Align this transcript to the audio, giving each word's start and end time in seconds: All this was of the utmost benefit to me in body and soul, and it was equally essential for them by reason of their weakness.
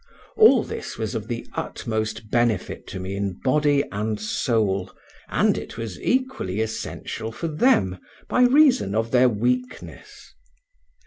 All 0.35 0.63
this 0.63 0.97
was 0.97 1.13
of 1.13 1.27
the 1.27 1.45
utmost 1.53 2.31
benefit 2.31 2.87
to 2.87 2.99
me 2.99 3.15
in 3.15 3.33
body 3.43 3.83
and 3.91 4.19
soul, 4.19 4.91
and 5.29 5.55
it 5.59 5.77
was 5.77 5.99
equally 6.01 6.59
essential 6.59 7.31
for 7.31 7.47
them 7.47 7.99
by 8.27 8.41
reason 8.41 8.95
of 8.95 9.11
their 9.11 9.29
weakness. 9.29 10.33